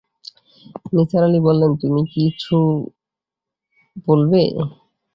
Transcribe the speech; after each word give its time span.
নিসার 0.93 1.23
আলি 1.27 1.39
বললেন, 1.47 1.71
তুমি 1.81 2.01
কি 2.03 2.23
কিছু 2.27 2.55
বলবে? 4.07 4.41